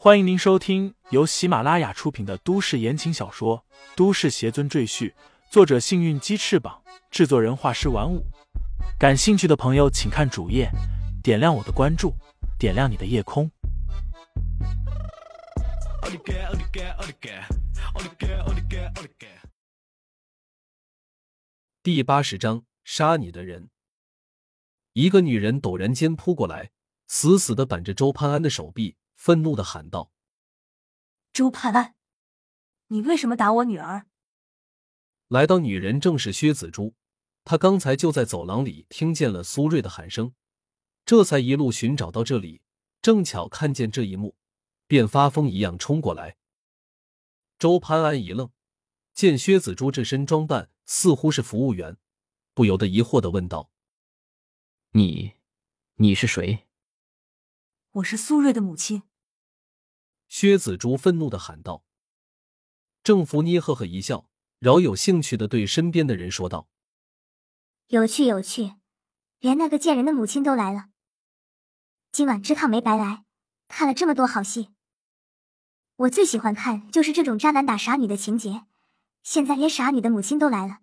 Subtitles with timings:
[0.00, 3.64] 欢迎您收听由喜马拉雅出品的都市言情小说
[3.96, 5.10] 《都市邪尊赘婿》，
[5.50, 8.24] 作者：幸运鸡翅膀，制作人：画师玩五。
[8.96, 10.70] 感兴趣的朋友，请看主页，
[11.20, 12.14] 点亮我的关注，
[12.60, 13.50] 点亮你的夜空。
[21.82, 23.68] 第八十章，杀你的人。
[24.92, 26.70] 一个女人陡然间扑过来，
[27.08, 28.94] 死死的板着周潘安的手臂。
[29.18, 30.12] 愤怒的喊道
[31.34, 31.96] ：“周盼安，
[32.86, 34.06] 你为什么打我女儿？”
[35.26, 36.94] 来到女人正是薛子珠，
[37.44, 40.34] 她刚才就在走廊里听见了苏瑞的喊声，
[41.04, 42.62] 这才一路寻找到这里，
[43.02, 44.36] 正巧看见这一幕，
[44.86, 46.36] 便发疯一样冲过来。
[47.58, 48.52] 周潘安一愣，
[49.12, 51.98] 见薛子珠这身装扮似乎是服务员，
[52.54, 53.72] 不由得疑惑的问道
[54.94, 55.34] ：“你，
[55.96, 56.68] 你是谁？”
[57.92, 59.02] 我是苏瑞的母亲。
[60.28, 61.82] 薛子珠愤怒的喊道。
[63.02, 66.68] 郑福妮呵呵一笑，饶有兴趣的对身边的人说道
[67.88, 68.74] ：“有趣有趣，
[69.40, 70.90] 连那个贱人的母亲都来了。
[72.12, 73.24] 今晚这趟没白来，
[73.66, 74.68] 看了这么多好戏。
[75.96, 78.66] 我最喜欢看就是这种渣男打傻女的情节，
[79.22, 80.78] 现在连傻女的母亲都来了，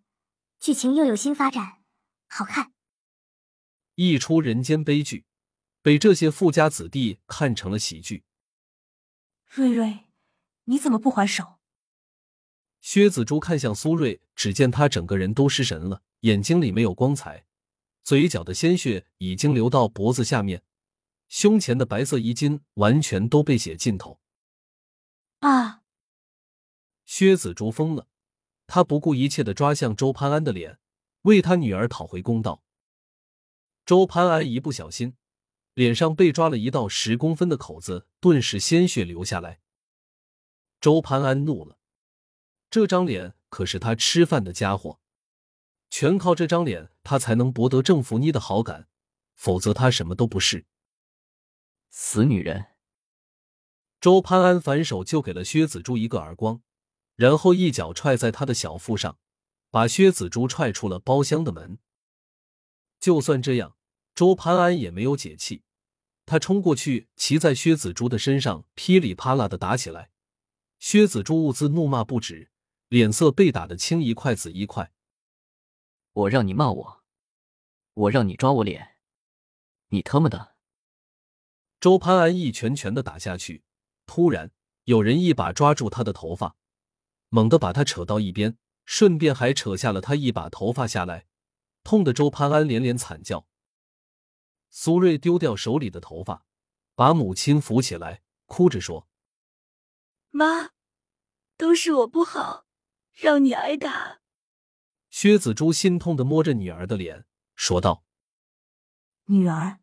[0.60, 1.84] 剧情又有新发展，
[2.28, 2.74] 好看。
[3.96, 5.26] 一出人间悲剧。”
[5.86, 8.25] 被这些富家子弟看成了喜剧。
[9.56, 10.00] 瑞瑞，
[10.66, 11.60] 你怎么不还手？
[12.82, 17.46] 薛子珠看向苏瑞，只见他整个人都失神了，眼睛里没有光彩，
[18.04, 20.62] 嘴角的鲜血已经流到脖子下面，
[21.30, 24.20] 胸前的白色衣襟完全都被血浸透。
[25.40, 25.84] 啊！
[27.06, 28.10] 薛子珠疯了，
[28.68, 30.80] 他不顾一切的抓向周潘安的脸，
[31.22, 32.62] 为他女儿讨回公道。
[33.86, 35.16] 周潘安一不小心。
[35.76, 39.60] 脸上被抓了一道十公分的口子，顿时鲜血流下来。
[40.80, 41.78] 周潘安怒了，
[42.70, 45.02] 这张脸可是他吃饭的家伙，
[45.90, 48.88] 全靠这张脸他才能博得郑福妮的好感，
[49.36, 50.66] 否则他什么都不是。
[51.90, 52.68] 死女人！
[54.00, 56.62] 周潘安反手就给了薛子珠一个耳光，
[57.16, 59.18] 然后一脚踹在他的小腹上，
[59.72, 61.80] 把薛子珠踹出了包厢的门。
[62.98, 63.76] 就算这样，
[64.14, 65.64] 周潘安也没有解气。
[66.26, 70.10] 他冲过去，骑在薛子珠的身上，噼里啪啦的打起来。
[70.80, 72.50] 薛子珠兀自怒骂不止，
[72.90, 74.92] 脸色被打得青一块紫一块。
[76.14, 77.04] 我让你骂我，
[77.94, 78.96] 我让你抓我脸，
[79.90, 80.56] 你他妈的！
[81.80, 83.64] 周潘安一拳拳的打下去，
[84.06, 84.52] 突然
[84.86, 86.56] 有人一把抓住他的头发，
[87.30, 91.28] 猛地把他扯到一边，顺便还扯下了他一把头发下来，
[91.84, 93.46] 痛的周潘安连连惨叫。
[94.78, 96.46] 苏瑞丢掉手里的头发，
[96.96, 99.08] 把母亲扶起来，哭着说
[100.32, 100.72] ：“妈，
[101.56, 102.66] 都是我不好，
[103.14, 104.20] 让你挨打。”
[105.10, 107.26] 薛子珠心痛的摸着女儿的脸，
[107.56, 108.04] 说道
[109.28, 109.80] ：“女儿，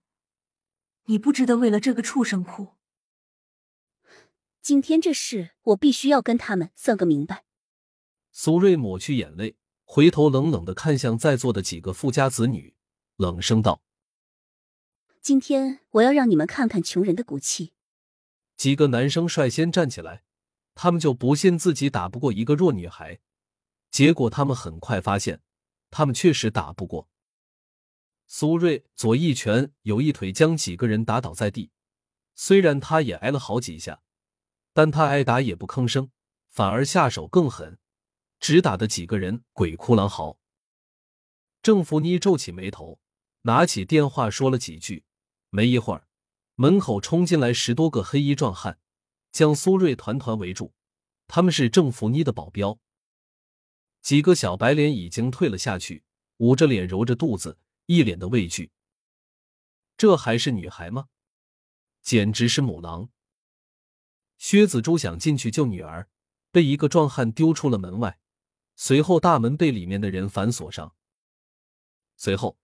[1.04, 2.74] 你不值得为了这个畜生哭。
[4.60, 7.47] 今天这事，我必须要跟他们算个明白。”
[8.30, 12.76] 苏瑞抹去眼泪，回头冷冷的看向在座的几个富家子女，
[13.16, 13.82] 冷声道。
[15.22, 17.75] 今天我要让你们看看穷人的骨气。
[18.56, 20.25] 几个男生率先站起来，
[20.75, 23.21] 他们就不信自己打不过一个弱女孩。
[23.88, 25.41] 结果他们很快发现，
[25.93, 27.09] 他们确实打不过。
[28.27, 31.71] 苏瑞左一拳，右一腿将几个人打倒在地。
[32.34, 34.03] 虽然他也挨了好几下，
[34.72, 36.10] 但他挨打也不吭声，
[36.49, 37.78] 反而下手更狠，
[38.41, 40.41] 只打的几个人鬼哭狼嚎。
[41.62, 42.99] 郑福妮皱起眉头，
[43.43, 45.04] 拿起电话说了几句。
[45.55, 46.09] 没一会儿，
[46.55, 48.79] 门口冲进来十多个黑衣壮汉，
[49.31, 50.73] 将苏瑞团团围住。
[51.29, 52.79] 他们是郑福妮的保镖。
[54.01, 56.05] 几个小白脸已经退了下去，
[56.39, 58.71] 捂着脸揉着肚子，一脸的畏惧。
[59.99, 61.09] 这还是女孩吗？
[62.01, 63.11] 简直是母狼！
[64.39, 66.09] 薛子珠想进去救女儿，
[66.51, 68.19] 被一个壮汉丢出了门外，
[68.75, 70.95] 随后大门被里面的人反锁上。
[72.16, 72.59] 随后。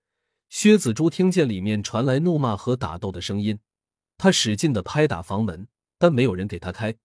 [0.49, 3.59] 薛子珠听见里面传来怒骂和打斗的声音，
[4.17, 5.69] 他使劲的拍打房门，
[5.99, 6.97] 但没有人给他开。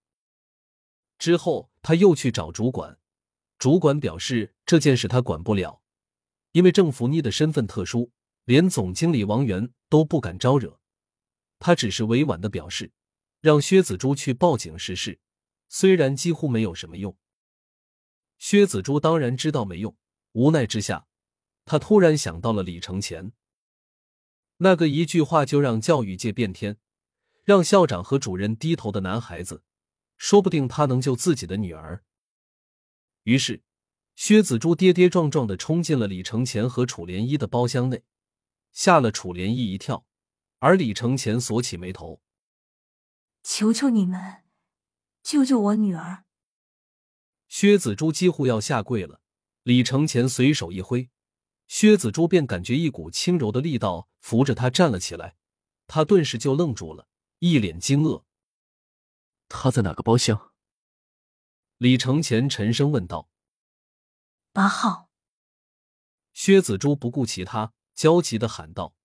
[1.18, 2.98] 之后他又去找主管，
[3.58, 5.82] 主管表示这件事他管不了，
[6.54, 8.12] 因为郑福妮的身份特殊，
[8.46, 10.80] 连总经理王源都不敢招惹。
[11.60, 12.92] 他只是委婉的表示，
[13.42, 15.20] 让薛子珠去报警试试，
[15.68, 17.16] 虽然几乎没有什么用。
[18.38, 19.96] 薛子珠当然知道没用，
[20.32, 21.08] 无奈之下。
[21.66, 23.32] 他突然想到了李承前，
[24.58, 26.78] 那个一句话就让教育界变天，
[27.44, 29.64] 让校长和主任低头的男孩子，
[30.18, 32.04] 说不定他能救自己的女儿。
[33.24, 33.64] 于是，
[34.16, 38.04] 薛子珠跌跌撞撞的冲进了李承前和楚莲衣的包厢内，
[38.72, 40.06] 吓了楚莲衣一跳，
[40.60, 42.22] 而李承前锁起眉头
[43.42, 44.44] ：“求求你们，
[45.24, 46.26] 救救我女儿！”
[47.48, 49.22] 薛子珠几乎要下跪了，
[49.64, 51.10] 李承前随手一挥，
[51.68, 55.36] 薛子珠便感觉一股轻柔的力道扶着她站了起来，
[55.88, 57.08] 她顿时就愣住了，
[57.40, 58.24] 一脸惊愕
[59.50, 60.52] ：“他在哪个包厢？”
[61.78, 63.30] 李承前沉声问道
[64.54, 65.10] ：“八号。”
[66.34, 68.96] 薛子珠不顾其他，焦急的喊道。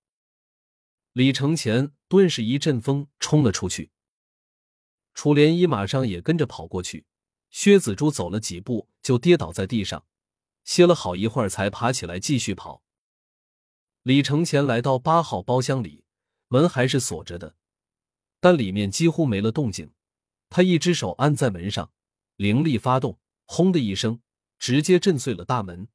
[1.12, 3.90] 李承前顿时一阵风冲了出去，
[5.14, 7.06] 楚莲衣马上也跟着跑过去。
[7.50, 10.06] 薛子珠走了几步，就跌倒在地上，
[10.68, 12.82] 歇了好一会儿才爬起来继续跑。
[14.02, 16.04] 李承前来到八号包厢里，
[16.48, 17.56] 门还是锁着的，
[18.38, 19.94] 但里面几乎没了动静。
[20.50, 21.90] 他一只手按在门上，
[22.36, 24.20] 灵力发动，轰的一声，
[24.58, 25.88] 直接震碎了大门。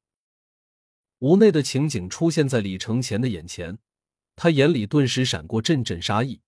[1.20, 3.78] 屋内的情景出现在李承前的眼前，
[4.34, 6.40] 他眼里顿时闪过阵阵杀意。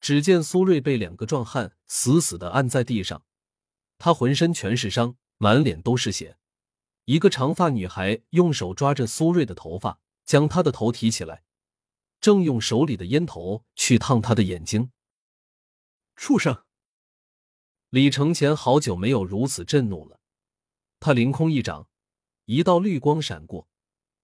[0.00, 3.24] 只见苏瑞被两个壮汉死死的按在地上。
[3.98, 6.36] 他浑身全是伤，满脸都是血。
[7.10, 11.42] 一个长发女孩用手抓着苏瑞的头发，将他的头提起来，
[12.20, 14.92] 正用手里的烟头去烫他的眼睛。
[16.14, 16.62] 畜生！
[17.88, 20.20] 李承前好久没有如此震怒了，
[21.00, 21.88] 他凌空一掌，
[22.44, 23.66] 一道绿光闪过，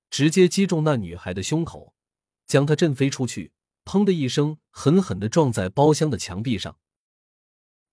[0.09, 1.93] 直接击中那女孩的胸口，
[2.47, 3.51] 将她震飞出去。
[3.85, 6.79] 砰的一声，狠狠的撞在包厢的墙壁上。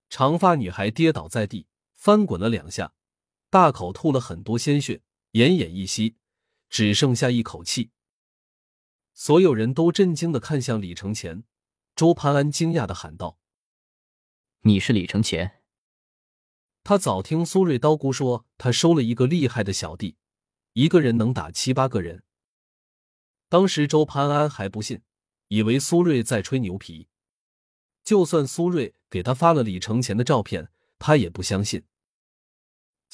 [0.08, 1.66] 长发女孩跌倒在地。
[1.94, 2.94] 翻滚了两下，
[3.54, 5.00] 大口吐了很多鲜血，
[5.34, 6.16] 奄奄一息，
[6.68, 7.92] 只剩下一口气。
[9.12, 11.44] 所有人都震惊的看向李承前，
[11.94, 13.38] 周潘安惊讶的喊道
[14.62, 15.62] ：“你是李承前？”
[16.82, 20.16] 他早听苏瑞刀姑说，他收了一个厉害的小弟，
[20.72, 22.24] 一个人能打七八个人。
[23.48, 25.00] 当时周潘安还不信，
[25.46, 27.06] 以为苏瑞在吹牛皮。
[28.02, 31.84] 就算苏瑞给他发了李承前的照片，他也不相信。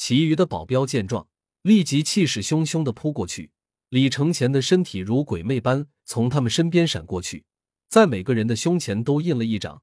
[0.00, 1.28] 其余的保镖见状，
[1.60, 3.50] 立即气势汹汹的扑过去。
[3.90, 7.44] 李承前的身体如鬼魅般从他们身边闪过去，
[7.86, 9.82] 在每个人的胸前都印了一掌。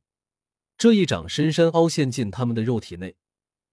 [0.75, 3.15] 这一掌深深凹陷进他们的肉体内，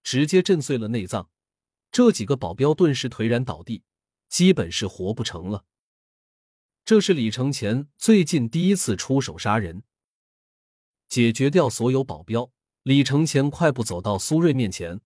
[0.03, 1.31] 直接震碎了内脏。
[1.91, 3.83] 这几个保镖顿时颓然倒地，
[4.29, 5.65] 基本是活不成了。
[6.85, 9.83] 这是李承前最近第一次出手杀人。
[11.09, 12.51] 解决掉所有保镖，
[12.83, 15.01] 李承前快步走到苏瑞面前。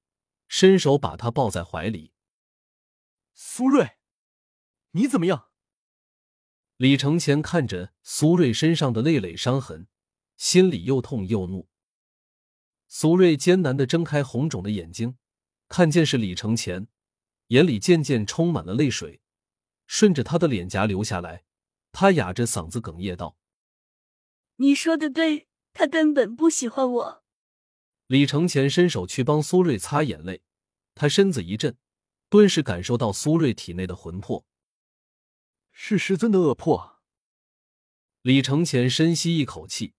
[0.49, 2.13] 伸手把他抱在怀里。
[3.35, 3.99] 苏瑞，
[4.91, 5.51] 你怎么样？
[6.77, 9.89] 李承前看着苏瑞身上的累累伤痕，
[10.37, 11.69] 心里又痛又怒。
[12.87, 15.19] 苏瑞艰难的睁开红肿的眼睛，
[15.69, 16.89] 看见是李承前，
[17.49, 19.21] 眼里渐渐充满了泪水，
[19.87, 21.45] 顺着他的脸颊流下来。
[21.93, 23.37] 他哑着嗓子哽咽道
[24.57, 27.25] ：“你说的对，他根本不喜欢我。”
[28.09, 30.41] 李承前伸手去帮苏瑞擦眼泪，
[30.95, 31.77] 他身子一震，
[32.31, 34.47] 顿时感受到苏瑞体内的魂魄
[35.71, 37.03] 是师尊的恶魄。
[38.23, 39.93] 李承前深吸一口气，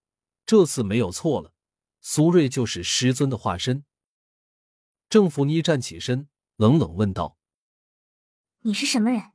[0.43, 1.53] 这次没有错了，
[2.01, 3.85] 苏瑞就是师尊的化身。
[5.07, 7.37] 郑福妮站起身，冷冷问道
[8.61, 9.33] ：“你是什么人？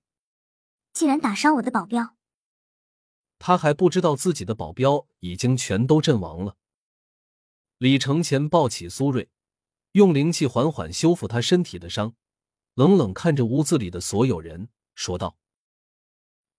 [0.92, 2.16] 竟然打伤我的保镖？”
[3.38, 6.56] 他还不知道自己的保镖已经全都阵亡了。
[7.84, 9.28] 李承前抱起苏瑞，
[9.92, 12.14] 用灵气缓缓修复他身体的伤，
[12.72, 15.36] 冷冷看着屋子里的所有人，说道：“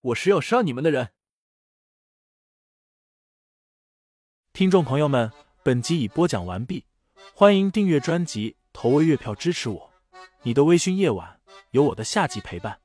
[0.02, 1.14] 我是要杀你们的人。”
[4.54, 5.32] 听众朋友们，
[5.64, 6.86] 本集已播讲完毕，
[7.34, 9.94] 欢迎订阅专辑，投喂月票支持我。
[10.44, 11.42] 你的微醺夜晚，
[11.72, 12.85] 有我的下集陪伴。